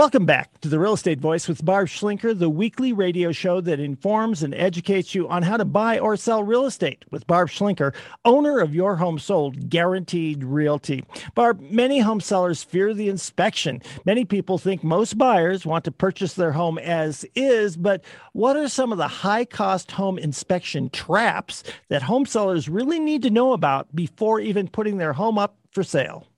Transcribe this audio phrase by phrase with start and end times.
[0.00, 3.78] Welcome back to the Real Estate Voice with Barb Schlinker, the weekly radio show that
[3.78, 7.94] informs and educates you on how to buy or sell real estate with Barb Schlinker,
[8.24, 11.04] owner of Your Home Sold Guaranteed Realty.
[11.34, 13.82] Barb, many home sellers fear the inspection.
[14.06, 18.70] Many people think most buyers want to purchase their home as is, but what are
[18.70, 23.52] some of the high cost home inspection traps that home sellers really need to know
[23.52, 26.29] about before even putting their home up for sale?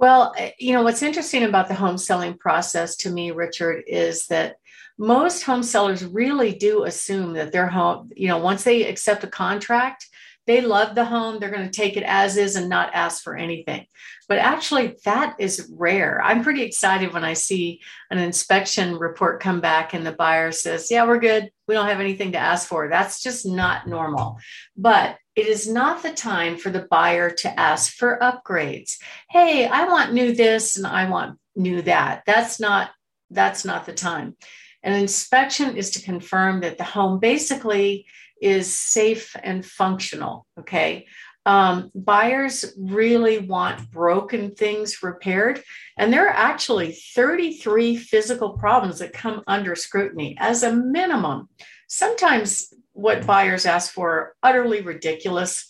[0.00, 4.26] Well, eh, you know, what's interesting about the home selling process to me, Richard, is
[4.28, 4.56] that
[4.96, 9.26] most home sellers really do assume that their home, you know, once they accept a
[9.26, 10.06] contract,
[10.46, 13.36] they love the home, they're going to take it as is and not ask for
[13.36, 13.84] anything.
[14.26, 16.18] But actually, that is rare.
[16.24, 20.90] I'm pretty excited when I see an inspection report come back and the buyer says,
[20.90, 21.50] Yeah, we're good.
[21.68, 22.88] We don't have anything to ask for.
[22.88, 24.38] That's just not normal.
[24.78, 28.98] But it is not the time for the buyer to ask for upgrades.
[29.28, 32.22] Hey, I want new this and I want new that.
[32.26, 32.90] That's not
[33.30, 34.36] that's not the time.
[34.82, 38.06] An inspection is to confirm that the home basically
[38.40, 40.46] is safe and functional.
[40.58, 41.06] Okay.
[41.46, 45.62] Um, buyers really want broken things repaired.
[45.96, 51.48] And there are actually 33 physical problems that come under scrutiny as a minimum.
[51.88, 55.66] Sometimes what buyers ask for are utterly ridiculous.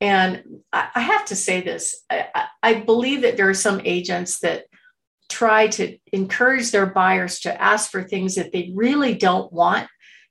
[0.00, 4.40] And I, I have to say this I, I believe that there are some agents
[4.40, 4.64] that
[5.28, 9.88] try to encourage their buyers to ask for things that they really don't want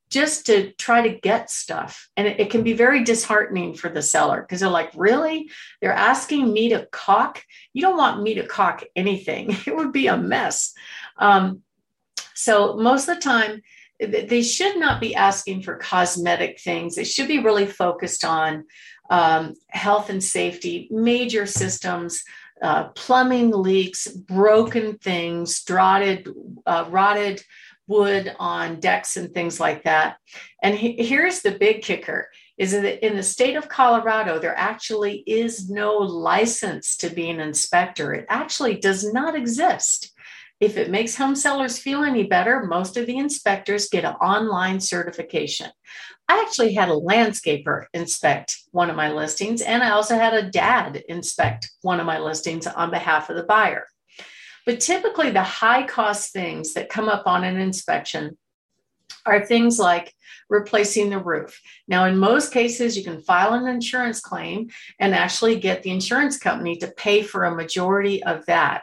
[0.09, 2.09] just to try to get stuff.
[2.15, 5.49] And it, it can be very disheartening for the seller because they're like, really?
[5.81, 7.43] They're asking me to caulk?
[7.73, 10.73] You don't want me to caulk anything, it would be a mess.
[11.17, 11.61] Um,
[12.33, 13.61] so, most of the time,
[13.99, 16.95] they should not be asking for cosmetic things.
[16.95, 18.65] They should be really focused on
[19.09, 22.23] um, health and safety, major systems,
[22.61, 26.27] uh, plumbing leaks, broken things, rotted,
[26.65, 27.43] uh, rotted
[27.87, 30.17] wood on decks and things like that.
[30.61, 35.23] And he, here's the big kicker is that in the state of Colorado, there actually
[35.27, 38.13] is no license to be an inspector.
[38.13, 40.11] It actually does not exist.
[40.59, 44.79] If it makes home sellers feel any better, most of the inspectors get an online
[44.79, 45.69] certification.
[46.27, 50.49] I actually had a landscaper inspect one of my listings, and I also had a
[50.49, 53.85] dad inspect one of my listings on behalf of the buyer.
[54.65, 58.37] But typically, the high cost things that come up on an inspection
[59.25, 60.13] are things like
[60.49, 61.61] replacing the roof.
[61.87, 64.69] Now, in most cases, you can file an insurance claim
[64.99, 68.81] and actually get the insurance company to pay for a majority of that.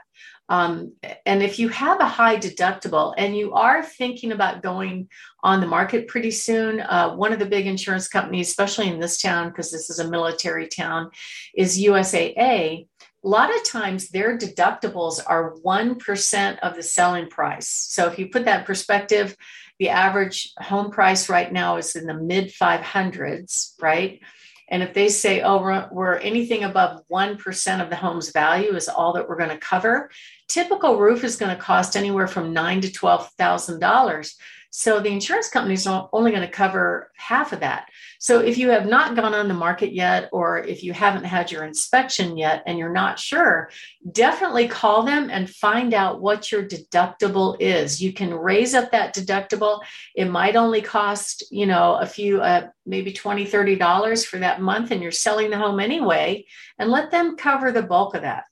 [0.48, 0.92] Um,
[1.24, 5.08] and if you have a high deductible and you are thinking about going
[5.42, 9.20] on the market pretty soon, uh, one of the big insurance companies, especially in this
[9.20, 11.10] town, because this is a military town,
[11.54, 12.86] is USAA
[13.24, 17.68] a lot of times their deductibles are 1% of the selling price.
[17.68, 19.34] So if you put that perspective,
[19.78, 24.20] the average home price right now is in the mid 500s, right?
[24.68, 28.88] And if they say, oh, we're, we're anything above 1% of the home's value is
[28.88, 30.10] all that we're going to cover,
[30.48, 34.34] typical roof is going to cost anywhere from nine to $12,000.
[34.76, 37.88] So the insurance company is only going to cover half of that.
[38.18, 41.52] So if you have not gone on the market yet, or if you haven't had
[41.52, 43.70] your inspection yet and you're not sure,
[44.10, 48.02] definitely call them and find out what your deductible is.
[48.02, 49.80] You can raise up that deductible.
[50.16, 54.60] It might only cost, you know, a few, uh, maybe 20, 30 dollars for that
[54.60, 56.46] month, and you're selling the home anyway,
[56.80, 58.42] and let them cover the bulk of that.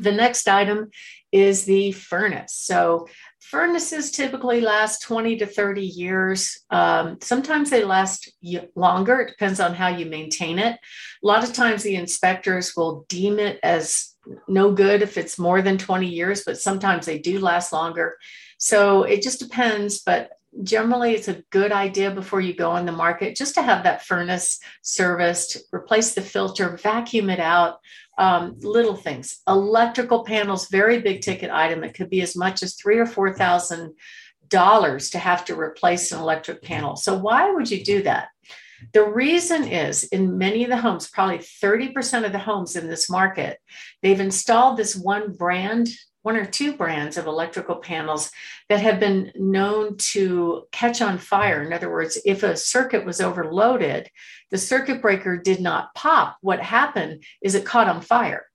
[0.00, 0.90] The next item
[1.32, 2.54] is the furnace.
[2.54, 3.08] So
[3.50, 6.64] furnaces typically last 20 to 30 years.
[6.70, 8.30] Um, sometimes they last
[8.74, 9.20] longer.
[9.20, 10.74] It depends on how you maintain it.
[10.74, 14.14] A lot of times the inspectors will deem it as
[14.48, 18.16] no good if it's more than 20 years, but sometimes they do last longer.
[18.58, 20.00] So it just depends.
[20.00, 20.30] But
[20.62, 24.04] generally, it's a good idea before you go on the market just to have that
[24.04, 27.78] furnace serviced, replace the filter, vacuum it out
[28.18, 29.40] um, little things.
[29.46, 31.84] Electrical panels, very big ticket item.
[31.84, 33.94] It could be as much as three or four thousand
[34.48, 36.96] dollars to have to replace an electric panel.
[36.96, 38.28] So why would you do that?
[38.92, 43.08] The reason is in many of the homes, probably 30% of the homes in this
[43.08, 43.58] market,
[44.02, 45.88] they've installed this one brand
[46.26, 48.32] one or two brands of electrical panels
[48.68, 51.62] that have been known to catch on fire.
[51.62, 54.10] In other words, if a circuit was overloaded,
[54.50, 56.36] the circuit breaker did not pop.
[56.40, 58.46] What happened is it caught on fire.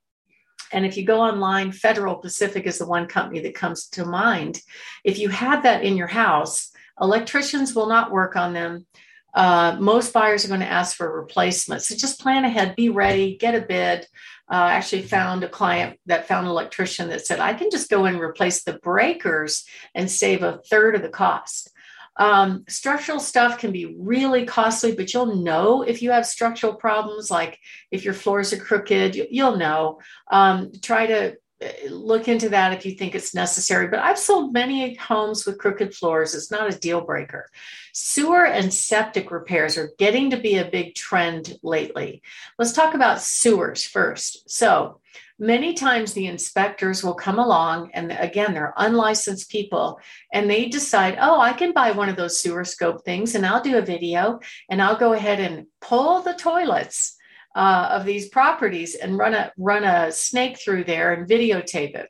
[0.73, 4.59] And if you go online, Federal Pacific is the one company that comes to mind.
[5.05, 8.85] If you have that in your house, electricians will not work on them.
[9.33, 11.81] Uh, most buyers are going to ask for a replacement.
[11.81, 14.07] So just plan ahead, be ready, get a bid.
[14.51, 17.89] Uh, I actually found a client that found an electrician that said, I can just
[17.89, 19.63] go and replace the breakers
[19.95, 21.71] and save a third of the cost.
[22.17, 27.31] Um, structural stuff can be really costly, but you'll know if you have structural problems,
[27.31, 27.57] like
[27.89, 29.99] if your floors are crooked, you, will know.
[30.29, 33.87] Um, try to Eh, look into that if you think it's necessary.
[33.87, 36.33] But I've sold many homes with crooked floors.
[36.33, 37.49] It's not a deal breaker.
[37.93, 42.21] Sewer and septic repairs are getting to be a big trend lately.
[42.57, 44.49] Let's talk about sewers first.
[44.49, 45.01] So,
[45.37, 49.99] many times the inspectors will come along, and again, they're unlicensed people,
[50.31, 53.61] and they decide, oh, I can buy one of those sewer scope things, and I'll
[53.61, 57.17] do a video, and I'll go ahead and pull the toilets
[57.55, 62.09] uh, of these properties and run a run a snake through there and videotape it.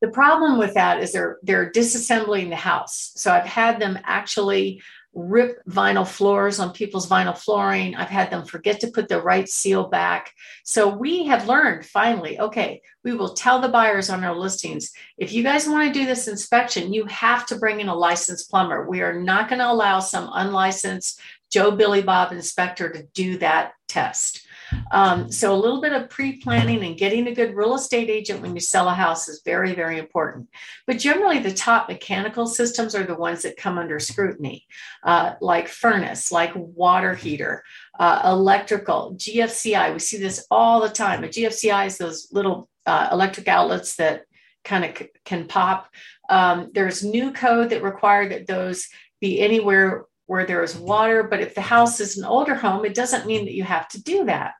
[0.00, 3.12] The problem with that is they're they're disassembling the house.
[3.16, 4.80] So I've had them actually
[5.14, 7.94] rip vinyl floors on people's vinyl flooring.
[7.96, 10.32] I've had them forget to put the right seal back.
[10.64, 15.32] So we have learned finally, okay, we will tell the buyers on our listings if
[15.32, 18.88] you guys want to do this inspection, you have to bring in a licensed plumber.
[18.88, 23.72] We are not going to allow some unlicensed Joe Billy Bob inspector to do that
[23.88, 24.46] test.
[24.90, 28.54] Um, so a little bit of pre-planning and getting a good real estate agent when
[28.54, 30.48] you sell a house is very, very important.
[30.86, 34.66] But generally, the top mechanical systems are the ones that come under scrutiny,
[35.02, 37.64] uh, like furnace, like water heater,
[37.98, 39.92] uh, electrical, GFCI.
[39.92, 41.24] We see this all the time.
[41.24, 44.24] A GFCI is those little uh, electric outlets that
[44.64, 45.88] kind of c- can pop.
[46.28, 48.88] Um, there's new code that required that those
[49.20, 51.24] be anywhere where there is water.
[51.24, 54.02] But if the house is an older home, it doesn't mean that you have to
[54.02, 54.52] do that.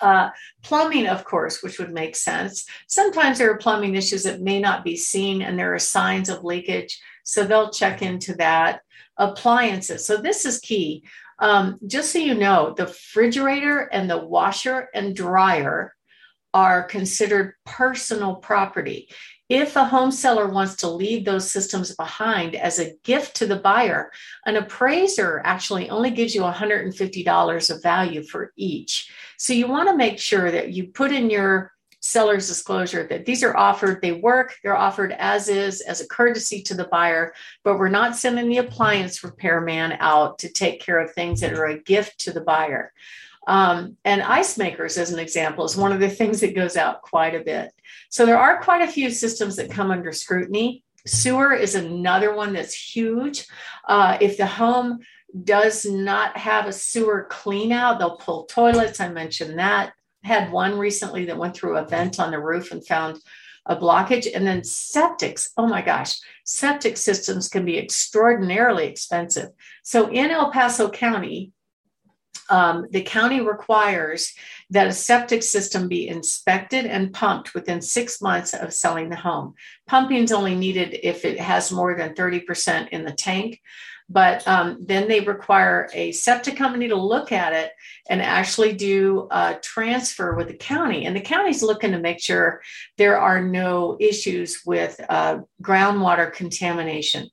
[0.00, 0.28] Uh,
[0.62, 2.66] plumbing, of course, which would make sense.
[2.86, 6.44] Sometimes there are plumbing issues that may not be seen and there are signs of
[6.44, 7.00] leakage.
[7.24, 8.82] So they'll check into that.
[9.16, 10.04] Appliances.
[10.04, 11.04] So this is key.
[11.38, 15.95] Um, just so you know, the refrigerator and the washer and dryer
[16.56, 19.10] are considered personal property.
[19.50, 23.56] If a home seller wants to leave those systems behind as a gift to the
[23.56, 24.10] buyer,
[24.46, 29.12] an appraiser actually only gives you $150 of value for each.
[29.36, 33.42] So you want to make sure that you put in your seller's disclosure that these
[33.42, 37.78] are offered, they work, they're offered as is, as a courtesy to the buyer, but
[37.78, 41.82] we're not sending the appliance repairman out to take care of things that are a
[41.82, 42.94] gift to the buyer.
[43.46, 47.02] Um, and ice makers, as an example, is one of the things that goes out
[47.02, 47.70] quite a bit.
[48.10, 50.82] So there are quite a few systems that come under scrutiny.
[51.06, 53.46] Sewer is another one that's huge.
[53.86, 54.98] Uh, if the home
[55.44, 59.00] does not have a sewer clean out, they'll pull toilets.
[59.00, 59.92] I mentioned that.
[60.24, 63.20] Had one recently that went through a vent on the roof and found
[63.66, 64.26] a blockage.
[64.34, 69.50] And then septics, oh my gosh, septic systems can be extraordinarily expensive.
[69.84, 71.52] So in El Paso County,
[72.50, 74.34] um, the county requires
[74.70, 79.54] that a septic system be inspected and pumped within six months of selling the home.
[79.86, 83.60] Pumping is only needed if it has more than 30% in the tank.
[84.08, 87.72] But um, then they require a septic company to look at it
[88.08, 91.06] and actually do a transfer with the county.
[91.06, 92.62] And the county's looking to make sure
[92.98, 97.28] there are no issues with uh, groundwater contamination.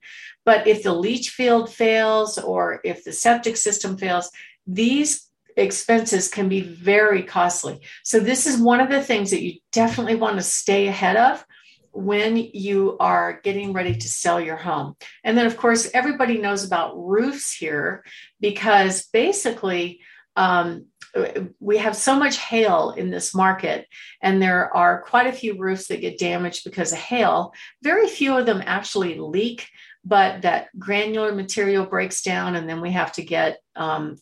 [0.45, 4.31] But if the leach field fails or if the septic system fails,
[4.65, 7.81] these expenses can be very costly.
[8.03, 11.45] So, this is one of the things that you definitely want to stay ahead of
[11.91, 14.95] when you are getting ready to sell your home.
[15.23, 18.03] And then, of course, everybody knows about roofs here
[18.39, 20.01] because basically,
[20.35, 20.87] um,
[21.59, 23.87] we have so much hail in this market,
[24.21, 27.53] and there are quite a few roofs that get damaged because of hail.
[27.83, 29.67] Very few of them actually leak,
[30.03, 34.17] but that granular material breaks down, and then we have to get um,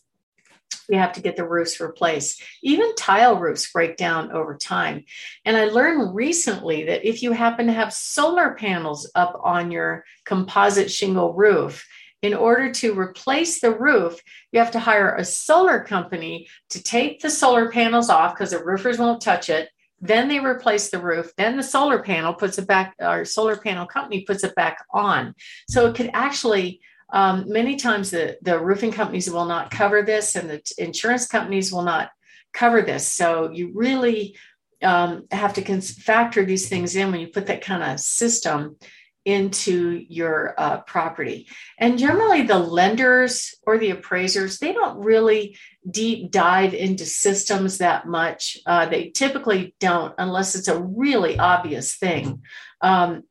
[0.88, 2.42] we have to get the roofs replaced.
[2.62, 5.04] Even tile roofs break down over time.
[5.44, 10.04] And I learned recently that if you happen to have solar panels up on your
[10.24, 11.86] composite shingle roof,
[12.22, 14.20] in order to replace the roof,
[14.52, 18.64] you have to hire a solar company to take the solar panels off because the
[18.64, 19.68] roofers won't touch it.
[20.00, 21.32] Then they replace the roof.
[21.36, 25.34] Then the solar panel puts it back, our solar panel company puts it back on.
[25.68, 26.80] So it could actually
[27.12, 31.70] um, many times the, the roofing companies will not cover this and the insurance companies
[31.70, 32.10] will not
[32.52, 33.06] cover this.
[33.06, 34.36] So you really
[34.82, 38.76] um, have to cons- factor these things in when you put that kind of system
[39.24, 41.46] into your uh, property.
[41.78, 45.56] And generally, the lenders or the appraisers, they don't really
[45.88, 48.56] deep dive into systems that much.
[48.66, 52.42] Uh, they typically don't, unless it's a really obvious thing.
[52.80, 53.22] Um,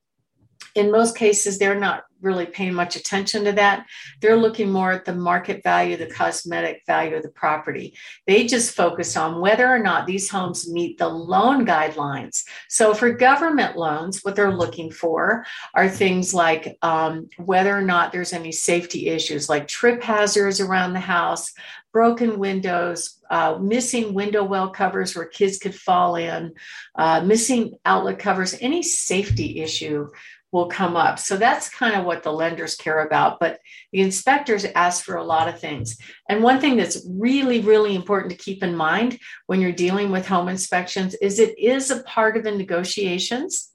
[0.75, 3.86] in most cases, they're not really paying much attention to that.
[4.20, 7.96] They're looking more at the market value, the cosmetic value of the property.
[8.28, 12.44] They just focus on whether or not these homes meet the loan guidelines.
[12.70, 18.12] So for government loans, what they're looking for are things like um, whether or not
[18.12, 21.51] there's any safety issues like trip hazards around the house,
[21.92, 26.54] broken windows, uh, missing window well covers where kids could fall in,
[26.96, 30.08] uh, missing outlet covers, any safety issue
[30.51, 31.17] will come up.
[31.17, 33.39] So that's kind of what the lenders care about.
[33.39, 33.60] But
[33.91, 35.98] the inspectors ask for a lot of things.
[36.27, 39.17] And one thing that's really, really important to keep in mind
[39.48, 43.70] when you're dealing with home inspections is it is a part of the negotiations.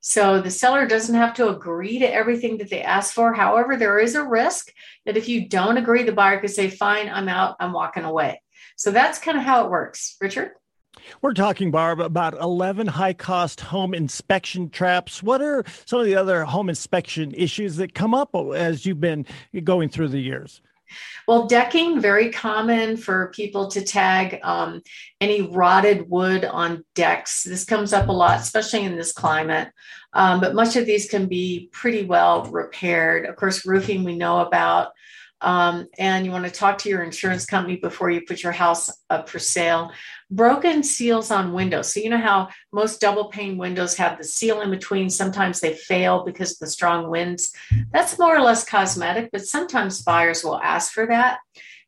[0.00, 3.32] So the seller doesn't have to agree to everything that they ask for.
[3.32, 4.72] However, there is a risk
[5.06, 8.42] that if you don't agree, the buyer could say, fine, I'm out, I'm walking away.
[8.76, 10.16] So that's kind of how it works.
[10.20, 10.52] Richard?
[11.22, 15.22] We're talking, Barb, about 11 high cost home inspection traps.
[15.22, 19.26] What are some of the other home inspection issues that come up as you've been
[19.64, 20.60] going through the years?
[21.26, 24.82] Well, decking, very common for people to tag um,
[25.20, 27.42] any rotted wood on decks.
[27.42, 29.70] This comes up a lot, especially in this climate.
[30.12, 33.26] Um, but much of these can be pretty well repaired.
[33.26, 34.92] Of course, roofing we know about.
[35.44, 38.90] Um, and you want to talk to your insurance company before you put your house
[39.10, 39.92] up for sale.
[40.30, 41.92] Broken seals on windows.
[41.92, 45.10] So, you know how most double pane windows have the seal in between.
[45.10, 47.54] Sometimes they fail because of the strong winds.
[47.92, 51.40] That's more or less cosmetic, but sometimes buyers will ask for that.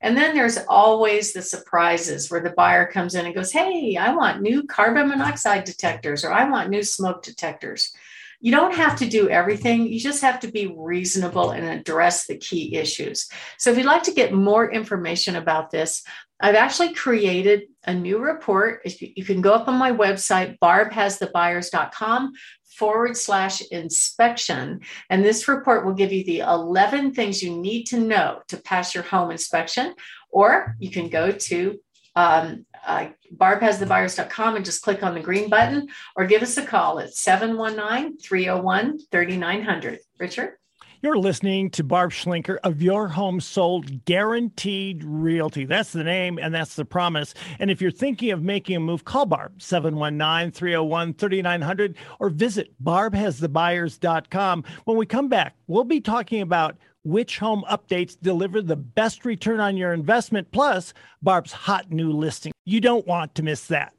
[0.02, 4.14] And then there's always the surprises where the buyer comes in and goes, Hey, I
[4.14, 7.90] want new carbon monoxide detectors, or I want new smoke detectors.
[8.40, 9.86] You don't have to do everything.
[9.86, 13.28] You just have to be reasonable and address the key issues.
[13.58, 16.02] So, if you'd like to get more information about this,
[16.40, 18.82] I've actually created a new report.
[19.00, 22.32] You can go up on my website, barbhasthebuyers.com
[22.76, 24.80] forward slash inspection.
[25.08, 28.94] And this report will give you the 11 things you need to know to pass
[28.94, 29.94] your home inspection.
[30.30, 31.78] Or you can go to
[32.16, 37.00] um, uh, barbhasthebuyers.com and just click on the green button or give us a call
[37.00, 39.98] at 719 301 3900.
[40.18, 40.54] Richard?
[41.02, 45.66] You're listening to Barb Schlinker of Your Home Sold Guaranteed Realty.
[45.66, 47.34] That's the name and that's the promise.
[47.58, 52.72] And if you're thinking of making a move, call Barb 719 301 3900 or visit
[52.82, 54.64] barbhasthebuyers.com.
[54.84, 56.76] When we come back, we'll be talking about
[57.06, 62.52] which home updates deliver the best return on your investment, plus Barb's hot new listing.
[62.64, 63.94] You don't want to miss that.